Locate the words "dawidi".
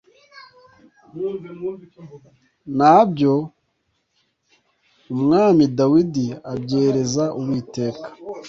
5.77-6.25